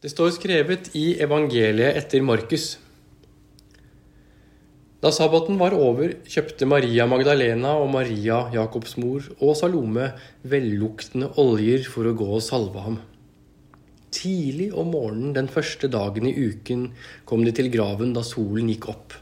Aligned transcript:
Det 0.00 0.08
står 0.08 0.30
skrevet 0.32 0.94
i 0.96 1.18
evangeliet 1.20 1.98
etter 2.00 2.22
Markus. 2.24 2.78
Da 5.04 5.10
sabbaten 5.12 5.58
var 5.60 5.76
over, 5.76 6.14
kjøpte 6.24 6.64
Maria 6.68 7.04
Magdalena 7.08 7.74
og 7.76 7.90
Maria, 7.92 8.46
Jakobs 8.54 8.96
mor, 8.96 9.28
og 9.44 9.52
Salome 9.60 10.06
velluktende 10.48 11.28
oljer 11.40 11.84
for 11.84 12.08
å 12.08 12.14
gå 12.16 12.30
og 12.32 12.40
salve 12.44 12.86
ham. 12.86 12.96
Tidlig 14.08 14.70
om 14.72 14.88
morgenen 14.96 15.36
den 15.36 15.52
første 15.52 15.92
dagen 15.92 16.32
i 16.32 16.36
uken 16.48 16.88
kom 17.28 17.44
de 17.44 17.52
til 17.56 17.68
graven 17.68 18.16
da 18.16 18.24
solen 18.24 18.72
gikk 18.72 18.88
opp. 18.88 19.20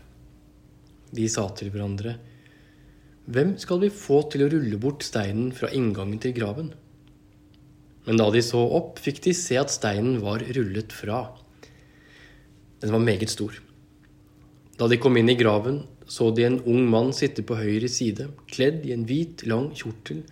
De 1.11 1.27
sa 1.27 1.51
til 1.59 1.75
hverandre, 1.75 2.21
Hvem 3.29 3.57
skal 3.61 3.83
vi 3.83 3.91
få 3.93 4.23
til 4.31 4.47
å 4.47 4.53
rulle 4.55 4.79
bort 4.81 5.03
steinen 5.05 5.51
fra 5.53 5.69
inngangen 5.75 6.23
til 6.23 6.39
graven? 6.39 6.71
Men 8.09 8.17
da 8.17 8.31
de 8.33 8.41
så 8.41 8.61
opp, 8.79 8.97
fikk 9.05 9.21
de 9.27 9.35
se 9.37 9.59
at 9.61 9.69
steinen 9.69 10.23
var 10.23 10.41
rullet 10.57 10.95
fra. 10.97 11.27
Den 12.81 12.95
var 12.95 13.05
meget 13.05 13.29
stor. 13.29 13.53
Da 14.81 14.89
de 14.89 14.97
kom 15.03 15.19
inn 15.21 15.29
i 15.29 15.37
graven, 15.37 15.83
så 16.09 16.31
de 16.33 16.47
en 16.47 16.61
ung 16.65 16.87
mann 16.89 17.13
sitte 17.13 17.45
på 17.45 17.59
høyre 17.59 17.91
side, 17.93 18.31
kledd 18.49 18.87
i 18.89 18.95
en 18.95 19.05
hvit, 19.05 19.45
lang 19.45 19.69
kjortel, 19.77 20.23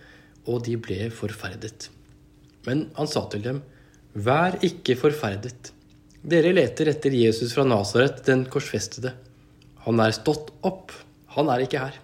og 0.49 0.65
de 0.65 0.79
ble 0.81 1.11
forferdet. 1.13 1.91
Men 2.65 2.87
han 2.97 3.11
sa 3.13 3.27
til 3.29 3.45
dem, 3.45 3.61
Vær 4.17 4.57
ikke 4.65 4.97
forferdet. 4.97 5.75
Dere 6.25 6.55
leter 6.57 6.89
etter 6.89 7.13
Jesus 7.13 7.53
fra 7.53 7.67
Nasaret, 7.69 8.23
den 8.25 8.47
korsfestede. 8.49 9.13
Han 9.85 10.01
er 10.01 10.17
stått 10.17 10.49
opp. 10.65 10.95
Han 11.37 11.53
er 11.53 11.67
ikke 11.67 11.83
her. 11.83 11.99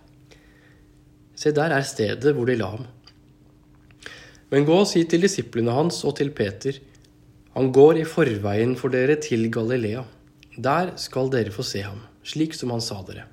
Se, 1.33 1.55
der 1.57 1.73
er 1.73 1.87
stedet 1.89 2.37
hvor 2.37 2.45
de 2.51 2.59
la 2.61 2.69
ham. 2.75 2.85
Men 4.53 4.67
gå 4.69 4.83
og 4.83 4.89
si 4.91 5.03
til 5.09 5.25
disiplene 5.25 5.73
hans 5.73 6.03
og 6.05 6.19
til 6.19 6.31
Peter, 6.37 6.77
han 7.57 7.71
går 7.73 8.03
i 8.03 8.09
forveien 8.09 8.75
for 8.77 8.93
dere 8.93 9.17
til 9.21 9.49
Galilea. 9.53 10.05
Der 10.61 10.93
skal 11.01 11.31
dere 11.33 11.53
få 11.53 11.65
se 11.65 11.81
ham, 11.85 12.03
slik 12.25 12.53
som 12.57 12.73
han 12.73 12.85
sa 12.85 13.01
dere. 13.09 13.25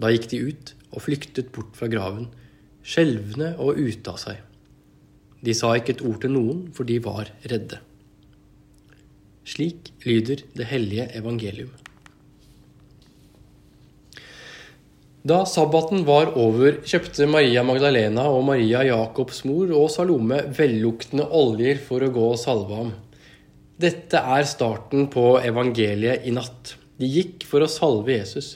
Da 0.00 0.10
gikk 0.10 0.26
de 0.32 0.40
ut 0.50 0.72
og 0.90 1.04
flyktet 1.06 1.52
bort 1.54 1.76
fra 1.78 1.86
graven, 1.90 2.28
skjelvende 2.82 3.52
og 3.62 3.78
ute 3.78 4.10
av 4.10 4.18
seg. 4.22 4.40
De 5.40 5.54
sa 5.56 5.72
ikke 5.78 5.94
et 5.96 6.04
ord 6.04 6.18
til 6.22 6.34
noen, 6.34 6.66
for 6.74 6.88
de 6.88 6.98
var 7.04 7.30
redde. 7.48 7.78
Slik 9.46 9.92
lyder 10.04 10.42
det 10.56 10.66
hellige 10.70 11.06
evangelium. 11.16 11.70
Da 15.20 15.42
sabbaten 15.44 16.06
var 16.08 16.30
over, 16.40 16.78
kjøpte 16.88 17.26
Maria 17.28 17.60
Magdalena 17.66 18.22
og 18.32 18.46
Maria 18.46 18.80
Jakobs 18.88 19.42
mor 19.44 19.68
og 19.76 19.90
Salome 19.92 20.38
velluktende 20.56 21.26
oljer 21.36 21.82
for 21.84 22.00
å 22.00 22.08
gå 22.14 22.24
og 22.32 22.38
salve 22.40 22.78
ham. 22.78 22.94
Dette 23.80 24.16
er 24.16 24.48
starten 24.48 25.10
på 25.12 25.34
evangeliet 25.44 26.24
i 26.24 26.32
natt. 26.32 26.72
De 26.96 27.08
gikk 27.08 27.44
for 27.48 27.60
å 27.60 27.68
salve 27.68 28.16
Jesus. 28.16 28.54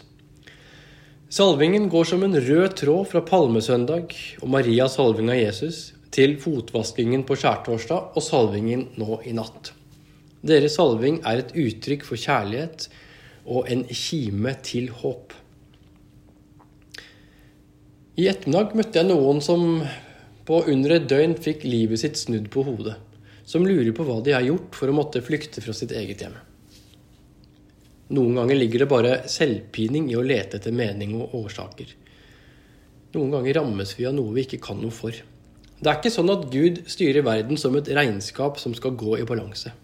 Salvingen 1.29 1.91
går 1.93 2.09
som 2.09 2.25
en 2.25 2.41
rød 2.49 2.79
tråd 2.81 3.13
fra 3.13 3.25
palmesøndag 3.29 4.17
og 4.41 4.49
Marias 4.57 4.97
salving 4.97 5.35
av 5.35 5.41
Jesus 5.43 5.85
til 6.17 6.39
fotvaskingen 6.41 7.29
på 7.29 7.37
skjærtorsdag 7.45 8.17
og 8.17 8.25
salvingen 8.25 8.89
nå 8.97 9.21
i 9.29 9.37
natt. 9.37 9.75
Deres 10.41 10.81
salving 10.81 11.21
er 11.29 11.45
et 11.45 11.57
uttrykk 11.57 12.09
for 12.09 12.21
kjærlighet 12.21 12.89
og 13.45 13.69
en 13.69 13.85
kime 13.93 14.57
til 14.65 14.89
håp. 15.05 15.44
I 18.15 18.29
ettermiddag 18.31 18.77
møtte 18.79 19.01
jeg 19.01 19.09
noen 19.09 19.41
som 19.43 19.81
på 20.47 20.61
under 20.71 20.93
et 20.95 21.07
døgn 21.11 21.33
fikk 21.43 21.65
livet 21.67 21.99
sitt 21.99 22.19
snudd 22.21 22.47
på 22.55 22.63
hodet. 22.63 22.95
Som 23.43 23.67
lurer 23.67 23.91
på 23.97 24.05
hva 24.07 24.21
de 24.23 24.37
har 24.37 24.45
gjort 24.47 24.77
for 24.79 24.91
å 24.91 24.95
måtte 24.95 25.23
flykte 25.25 25.59
fra 25.65 25.75
sitt 25.75 25.91
eget 25.91 26.23
hjem. 26.23 26.37
Noen 28.15 28.39
ganger 28.39 28.61
ligger 28.61 28.85
det 28.85 28.89
bare 28.93 29.17
selvpining 29.33 30.07
i 30.13 30.15
å 30.15 30.23
lete 30.23 30.61
etter 30.61 30.77
mening 30.77 31.17
og 31.19 31.35
årsaker. 31.41 31.89
Noen 33.17 33.35
ganger 33.35 33.59
rammes 33.59 33.95
vi 33.99 34.07
av 34.07 34.15
noe 34.15 34.35
vi 34.37 34.45
ikke 34.47 34.63
kan 34.63 34.79
noe 34.79 34.95
for. 34.95 35.11
Det 35.81 35.91
er 35.91 35.99
ikke 35.99 36.15
sånn 36.15 36.31
at 36.31 36.47
Gud 36.53 36.85
styrer 36.87 37.27
verden 37.27 37.59
som 37.59 37.75
et 37.75 37.91
regnskap 37.99 38.63
som 38.63 38.77
skal 38.79 38.95
gå 39.01 39.19
i 39.19 39.27
balanse. 39.27 39.75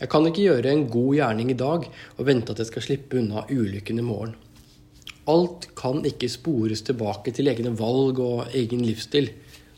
Jeg 0.00 0.10
kan 0.10 0.26
ikke 0.26 0.48
gjøre 0.48 0.74
en 0.74 0.88
god 0.90 1.14
gjerning 1.20 1.54
i 1.54 1.60
dag 1.62 1.86
og 1.86 2.26
vente 2.26 2.50
at 2.50 2.64
jeg 2.64 2.72
skal 2.72 2.88
slippe 2.88 3.22
unna 3.22 3.46
ulykken 3.46 4.02
i 4.02 4.08
morgen. 4.08 4.34
Alt 5.26 5.70
kan 5.78 6.04
ikke 6.06 6.30
spores 6.30 6.84
tilbake 6.86 7.32
til 7.34 7.50
egne 7.50 7.72
valg 7.78 8.20
og 8.22 8.54
egen 8.54 8.84
livsstil. 8.86 9.32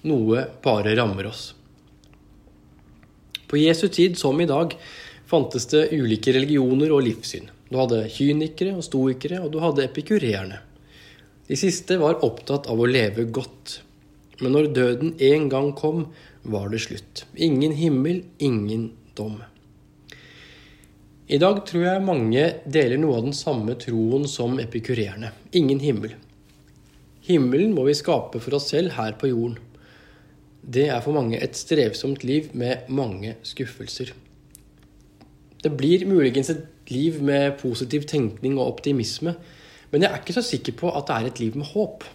Noe 0.08 0.44
bare 0.64 0.92
rammer 0.98 1.30
oss. 1.30 1.52
På 3.48 3.56
Jesu 3.56 3.88
tid, 3.88 4.18
som 4.20 4.40
i 4.40 4.48
dag, 4.48 4.74
fantes 5.26 5.66
det 5.72 5.88
ulike 5.96 6.34
religioner 6.36 6.92
og 6.92 7.06
livssyn. 7.06 7.48
Du 7.68 7.78
hadde 7.80 8.04
kynikere 8.12 8.74
og 8.76 8.84
stoikere, 8.84 9.40
og 9.44 9.52
du 9.52 9.60
hadde 9.64 9.86
epikurerende. 9.86 10.60
De 11.48 11.56
siste 11.56 11.96
var 12.00 12.20
opptatt 12.24 12.68
av 12.68 12.80
å 12.80 12.88
leve 12.88 13.24
godt. 13.32 13.78
Men 14.42 14.52
når 14.52 14.72
døden 14.76 15.14
en 15.30 15.48
gang 15.48 15.72
kom, 15.76 16.10
var 16.44 16.68
det 16.72 16.82
slutt. 16.84 17.24
Ingen 17.34 17.72
himmel, 17.76 18.22
ingen 18.38 18.90
dom. 19.16 19.40
I 21.28 21.36
dag 21.36 21.58
tror 21.68 21.82
jeg 21.84 22.00
mange 22.00 22.42
deler 22.64 22.96
noe 22.96 23.18
av 23.18 23.26
den 23.26 23.34
samme 23.36 23.74
troen 23.76 24.22
som 24.24 24.54
epikurerende. 24.62 25.28
Ingen 25.52 25.82
himmel. 25.82 26.14
Himmelen 27.26 27.74
må 27.76 27.84
vi 27.84 27.96
skape 27.98 28.40
for 28.40 28.56
oss 28.56 28.70
selv 28.72 28.94
her 28.96 29.12
på 29.20 29.28
jorden. 29.28 29.58
Det 30.64 30.86
er 30.88 31.02
for 31.04 31.12
mange 31.12 31.36
et 31.36 31.58
strevsomt 31.58 32.24
liv 32.24 32.48
med 32.56 32.88
mange 32.88 33.34
skuffelser. 33.44 34.14
Det 35.60 35.74
blir 35.76 36.06
muligens 36.08 36.48
et 36.54 36.64
liv 36.88 37.20
med 37.20 37.58
positiv 37.60 38.08
tenkning 38.08 38.56
og 38.56 38.78
optimisme, 38.78 39.36
men 39.92 40.04
jeg 40.04 40.08
er 40.08 40.22
ikke 40.22 40.38
så 40.38 40.46
sikker 40.48 40.80
på 40.80 40.94
at 40.96 41.10
det 41.10 41.18
er 41.18 41.28
et 41.28 41.42
liv 41.44 41.60
med 41.60 41.68
håp. 41.74 42.08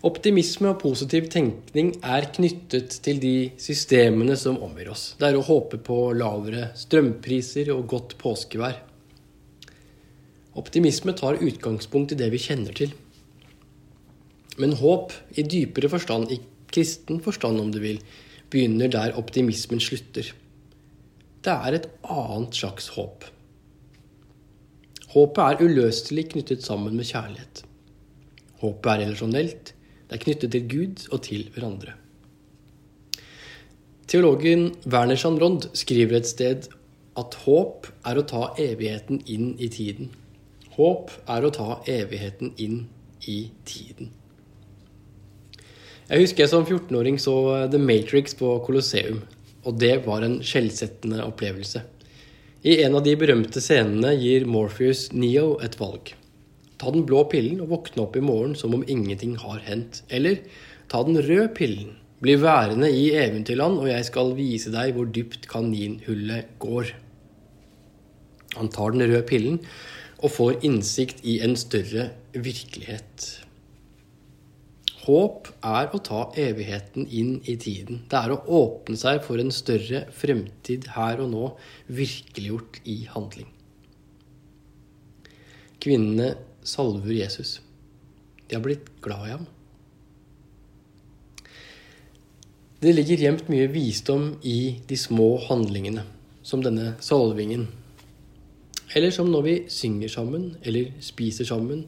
Optimisme 0.00 0.70
og 0.72 0.78
positiv 0.80 1.26
tenkning 1.28 1.90
er 2.00 2.30
knyttet 2.32 2.94
til 3.04 3.18
de 3.20 3.50
systemene 3.60 4.32
som 4.40 4.56
omgir 4.64 4.88
oss. 4.94 5.10
Det 5.20 5.28
er 5.28 5.36
å 5.36 5.44
håpe 5.44 5.76
på 5.84 5.96
lavere 6.16 6.70
strømpriser 6.80 7.68
og 7.74 7.82
godt 7.90 8.14
påskevær. 8.22 8.78
Optimisme 10.56 11.12
tar 11.18 11.42
utgangspunkt 11.44 12.14
i 12.14 12.16
det 12.16 12.30
vi 12.32 12.40
kjenner 12.40 12.72
til. 12.78 12.94
Men 14.56 14.72
håp, 14.80 15.12
i 15.36 15.44
dypere 15.44 15.90
forstand, 15.92 16.32
i 16.32 16.40
kristen 16.72 17.20
forstand 17.20 17.60
om 17.60 17.68
du 17.74 17.82
vil, 17.82 18.00
begynner 18.50 18.88
der 18.88 19.18
optimismen 19.20 19.82
slutter. 19.84 20.30
Det 21.44 21.52
er 21.52 21.76
et 21.76 21.90
annet 22.08 22.56
slags 22.56 22.88
håp. 22.96 23.28
Håpet 25.12 25.44
er 25.44 25.60
uløselig 25.66 26.30
knyttet 26.32 26.64
sammen 26.64 26.96
med 26.96 27.08
kjærlighet. 27.10 27.62
Håpet 28.64 28.90
er 28.94 29.04
relasjonelt, 29.04 29.74
det 30.10 30.16
er 30.16 30.24
knyttet 30.24 30.50
til 30.50 30.64
Gud 30.66 31.02
og 31.14 31.20
til 31.22 31.44
hverandre. 31.54 31.94
Teologen 34.10 34.72
Werner 34.90 35.14
Schanrond 35.14 35.68
skriver 35.78 36.18
et 36.18 36.26
sted 36.26 36.66
at 37.20 37.36
håp 37.44 37.86
er 38.10 38.18
å 38.18 38.24
ta 38.26 38.48
evigheten 38.58 39.20
inn 39.30 39.52
i 39.62 39.68
tiden. 39.70 40.10
Håp 40.74 41.14
er 41.30 41.46
å 41.46 41.52
ta 41.54 41.76
evigheten 41.86 42.56
inn 42.58 42.80
i 43.30 43.38
tiden. 43.68 44.10
Jeg 46.10 46.24
husker 46.24 46.42
jeg 46.42 46.50
som 46.50 46.66
14-åring 46.66 47.20
så 47.22 47.36
The 47.70 47.78
Matrix 47.78 48.34
på 48.34 48.56
Colosseum, 48.66 49.22
og 49.62 49.78
det 49.78 50.00
var 50.08 50.26
en 50.26 50.40
skjellsettende 50.42 51.22
opplevelse. 51.22 51.84
I 52.66 52.80
en 52.82 52.98
av 52.98 53.06
de 53.06 53.14
berømte 53.14 53.62
scenene 53.62 54.16
gir 54.18 54.42
Morpheus 54.50 55.12
Neo 55.14 55.54
et 55.62 55.78
valg. 55.78 56.16
Ta 56.80 56.92
den 56.94 57.04
blå 57.08 57.26
pillen 57.28 57.60
og 57.60 57.74
våkne 57.74 58.06
opp 58.06 58.16
i 58.16 58.24
morgen 58.24 58.54
som 58.56 58.72
om 58.76 58.84
ingenting 58.88 59.34
har 59.42 59.60
hendt. 59.66 60.02
Eller 60.08 60.40
ta 60.88 61.02
den 61.04 61.20
røde 61.20 61.50
pillen. 61.56 61.98
Bli 62.20 62.36
værende 62.40 62.88
i 62.92 63.10
eventyrland, 63.16 63.78
og 63.80 63.88
jeg 63.88 64.04
skal 64.08 64.34
vise 64.36 64.72
deg 64.72 64.92
hvor 64.96 65.08
dypt 65.08 65.46
kaninhullet 65.48 66.56
går. 66.60 66.92
Han 68.56 68.72
tar 68.72 68.96
den 68.96 69.06
røde 69.06 69.22
pillen 69.28 69.60
og 70.20 70.32
får 70.34 70.64
innsikt 70.66 71.22
i 71.24 71.38
en 71.44 71.56
større 71.56 72.10
virkelighet. 72.32 73.28
Håp 75.00 75.48
er 75.64 75.94
å 75.96 76.00
ta 76.04 76.26
evigheten 76.38 77.06
inn 77.08 77.38
i 77.48 77.54
tiden. 77.60 78.02
Det 78.10 78.18
er 78.18 78.34
å 78.34 78.42
åpne 78.60 78.98
seg 79.00 79.22
for 79.24 79.40
en 79.40 79.52
større 79.54 80.04
fremtid 80.12 80.90
her 80.96 81.22
og 81.24 81.32
nå, 81.32 81.46
virkeliggjort 81.88 82.82
i 82.84 82.98
handling. 83.08 83.48
Kvinnene 85.80 86.34
salver 86.62 87.12
Jesus. 87.12 87.60
De 88.48 88.56
har 88.56 88.62
blitt 88.64 88.88
glad 89.02 89.26
i 89.26 89.34
ham. 89.34 89.46
Det 92.80 92.94
ligger 92.94 93.20
gjemt 93.20 93.50
mye 93.52 93.68
visdom 93.68 94.30
i 94.42 94.80
de 94.88 94.96
små 94.96 95.34
handlingene, 95.44 96.06
som 96.42 96.62
denne 96.64 96.94
salvingen. 97.04 97.66
Eller 98.96 99.12
som 99.12 99.28
når 99.30 99.44
vi 99.44 99.56
synger 99.68 100.08
sammen, 100.08 100.54
eller 100.64 100.94
spiser 101.04 101.44
sammen, 101.44 101.84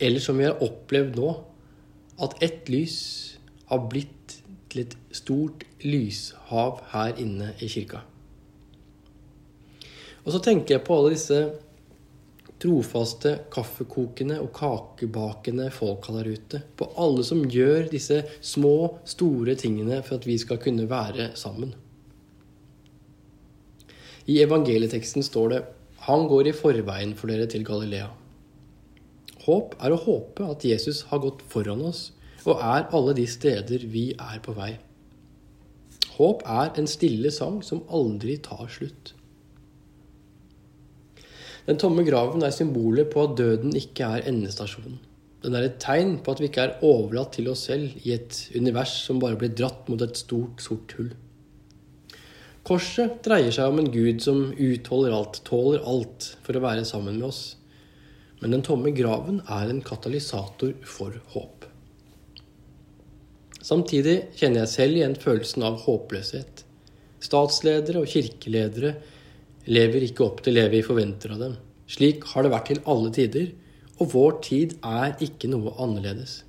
eller 0.00 0.22
som 0.24 0.40
vi 0.40 0.48
har 0.48 0.62
opplevd 0.64 1.18
nå, 1.20 1.34
at 2.24 2.40
ett 2.42 2.70
lys 2.72 2.98
har 3.68 3.84
blitt 3.92 4.38
til 4.72 4.86
et 4.86 4.96
stort 5.14 5.64
lyshav 5.84 6.80
her 6.92 7.20
inne 7.20 7.52
i 7.60 7.68
kirka. 7.70 8.00
Og 10.24 10.32
så 10.34 10.40
tenker 10.44 10.76
jeg 10.76 10.84
på 10.84 10.96
alle 10.96 11.14
disse 11.14 11.38
trofaste 12.62 13.34
kaffekokende 13.54 14.38
og 14.42 14.50
kakebakende 14.56 15.68
folka 15.74 16.14
der 16.16 16.30
ute. 16.34 16.62
På 16.76 16.90
alle 16.98 17.24
som 17.26 17.44
gjør 17.46 17.90
disse 17.92 18.22
små, 18.40 18.98
store 19.08 19.54
tingene 19.58 20.00
for 20.02 20.18
at 20.18 20.26
vi 20.26 20.38
skal 20.40 20.60
kunne 20.62 20.88
være 20.90 21.30
sammen. 21.38 21.74
I 24.28 24.42
evangelieteksten 24.44 25.24
står 25.24 25.52
det 25.54 25.60
Han 26.08 26.26
går 26.28 26.50
i 26.50 26.56
forveien 26.56 27.14
for 27.16 27.30
dere 27.30 27.46
til 27.50 27.64
Galilea. 27.64 28.10
Håp 29.46 29.78
er 29.80 29.94
å 29.94 30.02
håpe 30.02 30.44
at 30.44 30.66
Jesus 30.66 31.06
har 31.08 31.22
gått 31.22 31.40
foran 31.48 31.80
oss 31.88 32.10
og 32.48 32.60
er 32.64 32.86
alle 32.94 33.14
de 33.16 33.24
steder 33.28 33.84
vi 33.92 34.10
er 34.14 34.38
på 34.44 34.54
vei. 34.56 34.74
Håp 36.18 36.42
er 36.48 36.72
en 36.80 36.88
stille 36.90 37.30
sang 37.34 37.60
som 37.64 37.84
aldri 37.94 38.38
tar 38.44 38.66
slutt. 38.72 39.14
Den 41.68 41.76
tomme 41.76 42.00
graven 42.06 42.40
er 42.46 42.54
symbolet 42.54 43.10
på 43.12 43.26
at 43.26 43.36
døden 43.36 43.74
ikke 43.76 44.06
er 44.08 44.26
endestasjonen. 44.30 44.96
Den 45.44 45.54
er 45.54 45.68
et 45.68 45.76
tegn 45.82 46.16
på 46.24 46.32
at 46.32 46.40
vi 46.40 46.48
ikke 46.48 46.64
er 46.64 46.84
overlatt 46.86 47.36
til 47.36 47.50
oss 47.52 47.66
selv 47.68 47.92
i 48.02 48.14
et 48.16 48.40
univers 48.56 48.94
som 49.04 49.20
bare 49.22 49.36
blir 49.38 49.52
dratt 49.54 49.86
mot 49.92 50.00
et 50.02 50.16
stort, 50.18 50.62
sort 50.64 50.94
hull. 50.96 51.12
Korset 52.66 53.20
dreier 53.24 53.52
seg 53.54 53.70
om 53.70 53.78
en 53.80 53.92
gud 53.92 54.24
som 54.24 54.48
utholder 54.52 55.14
alt, 55.14 55.38
tåler 55.46 55.84
alt, 55.88 56.32
for 56.44 56.56
å 56.58 56.64
være 56.64 56.88
sammen 56.88 57.20
med 57.20 57.28
oss. 57.28 57.42
Men 58.40 58.56
den 58.56 58.64
tomme 58.66 58.90
graven 58.96 59.42
er 59.46 59.70
en 59.70 59.84
katalysator 59.84 60.74
for 60.88 61.20
håp. 61.34 61.68
Samtidig 63.64 64.18
kjenner 64.38 64.64
jeg 64.64 64.72
selv 64.72 64.98
igjen 64.98 65.16
følelsen 65.20 65.64
av 65.68 65.80
håpløshet. 65.84 66.64
Statsledere 67.24 68.02
og 68.02 68.10
kirkeledere 68.10 68.94
lever 69.68 70.06
ikke 70.08 70.24
opp 70.26 70.42
til 70.44 70.58
det 70.58 70.66
vi 70.72 70.84
forventer 70.84 71.34
av 71.34 71.42
dem. 71.44 71.56
Slik 71.88 72.26
har 72.32 72.44
det 72.44 72.52
vært 72.52 72.70
til 72.72 72.84
alle 72.88 73.12
tider, 73.14 73.48
og 73.98 74.12
vår 74.12 74.38
tid 74.44 74.76
er 74.86 75.16
ikke 75.24 75.50
noe 75.50 75.74
annerledes. 75.80 76.42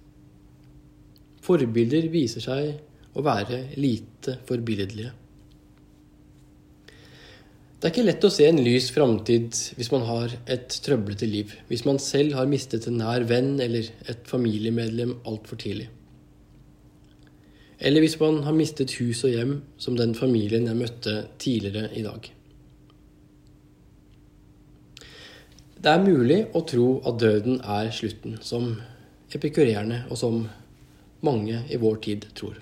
Forbilder 1.44 2.10
viser 2.14 2.44
seg 2.44 3.18
å 3.18 3.24
være 3.26 3.64
lite 3.80 4.38
forbilledlige. 4.48 5.16
Det 7.80 7.88
er 7.88 7.94
ikke 7.94 8.04
lett 8.10 8.26
å 8.28 8.32
se 8.34 8.44
en 8.44 8.60
lys 8.60 8.90
framtid 8.92 9.56
hvis 9.78 9.90
man 9.94 10.04
har 10.04 10.34
et 10.52 10.74
trøblete 10.84 11.28
liv, 11.30 11.54
hvis 11.70 11.86
man 11.88 12.02
selv 12.04 12.36
har 12.36 12.50
mistet 12.52 12.90
en 12.90 13.00
nær 13.00 13.24
venn 13.28 13.54
eller 13.64 13.88
et 14.12 14.28
familiemedlem 14.28 15.16
altfor 15.32 15.62
tidlig. 15.64 15.88
Eller 17.80 18.04
hvis 18.04 18.18
man 18.20 18.42
har 18.44 18.58
mistet 18.58 18.98
hus 19.00 19.24
og 19.24 19.32
hjem, 19.32 19.54
som 19.80 19.96
den 19.96 20.12
familien 20.12 20.68
jeg 20.68 20.76
møtte 20.76 21.16
tidligere 21.40 21.88
i 21.96 22.04
dag. 22.04 22.28
Det 25.80 25.92
er 25.92 26.02
mulig 26.04 26.42
å 26.52 26.60
tro 26.68 26.88
at 27.08 27.22
døden 27.22 27.62
er 27.64 27.88
slutten, 27.96 28.36
som 28.44 28.74
epikurerende 29.32 30.02
og 30.12 30.20
som 30.20 30.42
mange 31.24 31.62
i 31.72 31.80
vår 31.80 32.02
tid 32.04 32.28
tror. 32.36 32.58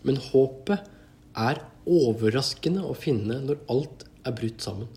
Men 0.00 0.16
håpet 0.30 0.88
er 1.36 1.60
overraskende 1.84 2.86
å 2.88 2.96
finne 2.96 3.36
når 3.44 3.60
alt 3.72 4.08
er 4.24 4.36
brutt 4.40 4.64
sammen. 4.64 4.88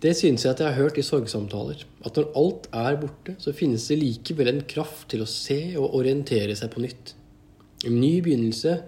Det 0.00 0.14
synes 0.16 0.46
jeg 0.46 0.54
at 0.54 0.64
jeg 0.64 0.72
har 0.72 0.86
hørt 0.86 0.96
i 0.96 1.04
sorgsamtaler. 1.04 1.84
At 2.08 2.16
når 2.16 2.32
alt 2.40 2.68
er 2.72 2.96
borte, 3.02 3.36
så 3.36 3.52
finnes 3.52 3.84
det 3.92 4.00
likevel 4.00 4.48
en 4.48 4.64
kraft 4.64 5.10
til 5.12 5.20
å 5.20 5.28
se 5.28 5.74
og 5.76 5.98
orientere 5.98 6.56
seg 6.56 6.72
på 6.72 6.80
nytt. 6.80 7.12
En 7.84 8.00
ny 8.00 8.14
begynnelse. 8.24 8.78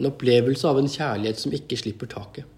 En 0.00 0.10
opplevelse 0.10 0.66
av 0.66 0.82
en 0.82 0.90
kjærlighet 0.90 1.38
som 1.38 1.54
ikke 1.54 1.78
slipper 1.78 2.10
taket. 2.10 2.56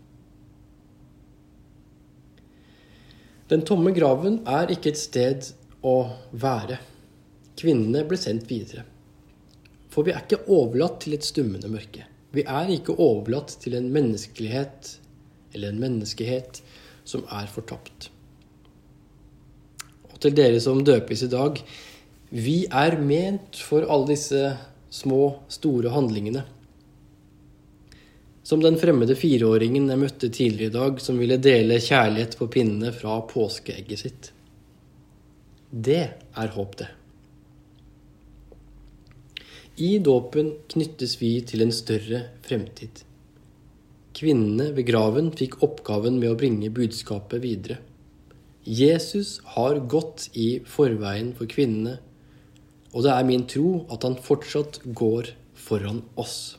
Den 3.53 3.67
tomme 3.69 3.91
graven 3.93 4.39
er 4.49 4.71
ikke 4.73 4.95
et 4.95 4.99
sted 5.01 5.51
å 5.85 5.97
være. 6.41 6.79
Kvinnene 7.61 8.01
ble 8.09 8.17
sendt 8.17 8.47
videre. 8.49 8.87
For 9.93 10.07
vi 10.07 10.15
er 10.15 10.25
ikke 10.25 10.47
overlatt 10.49 11.03
til 11.05 11.19
et 11.19 11.27
stummende 11.27 11.69
mørke. 11.69 12.07
Vi 12.33 12.47
er 12.49 12.71
ikke 12.73 12.97
overlatt 12.97 13.59
til 13.61 13.77
en 13.77 13.91
menneskelighet 13.93 14.95
eller 15.53 15.69
en 15.69 15.83
menneskehet 15.83 16.63
som 17.05 17.27
er 17.29 17.51
fortapt. 17.53 18.09
Og 20.09 20.17
til 20.25 20.33
dere 20.39 20.63
som 20.65 20.81
døpes 20.81 21.27
i 21.27 21.31
dag 21.35 21.61
vi 22.33 22.63
er 22.73 22.97
ment 22.97 23.61
for 23.61 23.85
alle 23.85 24.15
disse 24.15 24.47
små, 24.89 25.43
store 25.53 25.93
handlingene. 25.93 26.47
Som 28.53 28.61
den 28.61 28.75
fremmede 28.77 29.15
fireåringen 29.17 29.87
jeg 29.89 29.97
møtte 29.97 30.29
tidligere 30.29 30.69
i 30.69 30.73
dag, 30.75 30.99
som 31.01 31.17
ville 31.17 31.39
dele 31.41 31.79
kjærlighet 31.81 32.35
på 32.37 32.51
pinnene 32.53 32.91
fra 32.93 33.15
påskeegget 33.25 34.03
sitt. 34.03 34.29
Det 35.73 36.03
er 36.37 36.53
håp, 36.53 36.75
det. 36.83 36.91
I 39.81 39.97
dåpen 40.05 40.53
knyttes 40.69 41.17
vi 41.23 41.33
til 41.49 41.65
en 41.65 41.73
større 41.73 42.27
fremtid. 42.45 43.01
Kvinnene 44.21 44.69
ved 44.77 44.91
graven 44.93 45.33
fikk 45.33 45.63
oppgaven 45.65 46.21
med 46.21 46.35
å 46.35 46.39
bringe 46.45 46.69
budskapet 46.77 47.41
videre. 47.41 47.81
Jesus 48.69 49.39
har 49.57 49.81
gått 49.89 50.29
i 50.37 50.59
forveien 50.69 51.33
for 51.41 51.49
kvinnene, 51.49 52.03
og 52.93 53.09
det 53.09 53.17
er 53.17 53.33
min 53.33 53.49
tro 53.49 53.79
at 53.89 54.05
han 54.05 54.21
fortsatt 54.21 54.83
går 54.85 55.39
foran 55.57 56.05
oss. 56.21 56.59